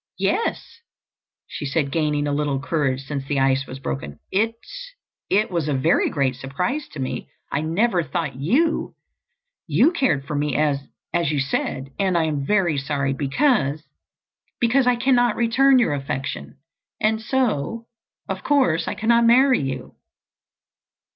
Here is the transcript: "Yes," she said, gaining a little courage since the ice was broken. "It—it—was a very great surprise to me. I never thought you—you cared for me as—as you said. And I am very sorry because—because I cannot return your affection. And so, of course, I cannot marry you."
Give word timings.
"Yes," 0.17 0.79
she 1.45 1.63
said, 1.67 1.91
gaining 1.91 2.25
a 2.25 2.33
little 2.33 2.59
courage 2.59 3.03
since 3.05 3.23
the 3.25 3.39
ice 3.39 3.67
was 3.67 3.77
broken. 3.77 4.17
"It—it—was 4.31 5.67
a 5.67 5.75
very 5.75 6.09
great 6.09 6.35
surprise 6.35 6.87
to 6.93 6.99
me. 6.99 7.29
I 7.51 7.61
never 7.61 8.01
thought 8.01 8.35
you—you 8.35 9.91
cared 9.91 10.25
for 10.25 10.35
me 10.35 10.55
as—as 10.55 11.29
you 11.31 11.39
said. 11.39 11.91
And 11.99 12.17
I 12.17 12.23
am 12.23 12.43
very 12.47 12.79
sorry 12.79 13.13
because—because 13.13 14.87
I 14.87 14.95
cannot 14.95 15.35
return 15.35 15.77
your 15.77 15.93
affection. 15.93 16.57
And 16.99 17.21
so, 17.21 17.85
of 18.27 18.43
course, 18.43 18.87
I 18.87 18.95
cannot 18.95 19.27
marry 19.27 19.59
you." 19.61 19.93